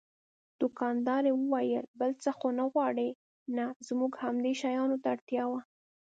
دوکاندارې 0.61 1.31
وویل: 1.35 1.85
بل 1.99 2.11
څه 2.23 2.29
خو 2.37 2.47
نه 2.59 2.65
غواړئ؟ 2.71 3.09
نه، 3.57 3.65
زموږ 3.87 4.11
همدې 4.23 4.51
شیانو 4.61 4.97
ته 5.01 5.07
اړتیا 5.15 5.43
وه. 5.51 5.61